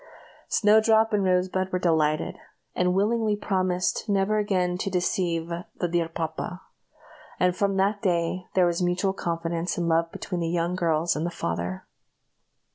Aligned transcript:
Snowdrop 0.47 1.13
and 1.13 1.23
Rosebud 1.23 1.71
were 1.71 1.77
delighted, 1.77 2.35
and 2.73 2.95
willingly 2.95 3.35
promised 3.35 4.09
never 4.09 4.39
again 4.39 4.75
to 4.79 4.89
deceive 4.89 5.51
"the 5.75 5.87
dear 5.87 6.09
papa;" 6.09 6.61
and 7.39 7.55
from 7.55 7.77
that 7.77 8.01
day 8.01 8.47
there 8.55 8.65
was 8.65 8.81
mutual 8.81 9.13
confidence 9.13 9.77
and 9.77 9.87
love 9.87 10.11
between 10.11 10.41
the 10.41 10.49
young 10.49 10.73
girls 10.75 11.15
and 11.15 11.23
the 11.23 11.29
father. 11.29 11.85